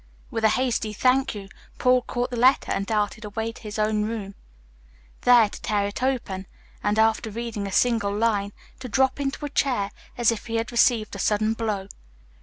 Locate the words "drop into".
8.89-9.45